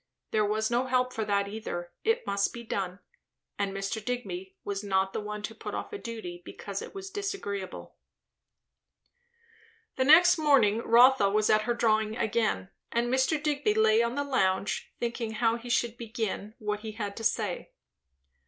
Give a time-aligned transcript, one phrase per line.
[0.31, 2.97] There was no help for that either; it must be done;
[3.59, 4.03] and Mr.
[4.03, 7.97] Digby was not one to put off a duty because it was disagreeable.
[9.97, 13.37] The next morning Rotha was at her drawing again, and Mr.
[13.43, 17.69] Digby lay on the lounge, thinking how he should begin what he had to say.